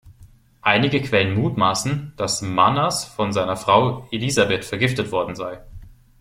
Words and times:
Einige 0.63 0.99
Quellen 0.99 1.35
mutmaßen, 1.39 2.13
dass 2.17 2.41
Manners 2.41 3.05
von 3.05 3.31
seiner 3.31 3.55
Frau 3.55 4.07
Elisabeth 4.09 4.65
vergiftet 4.65 5.11
worden 5.11 5.35
sei. 5.35 5.61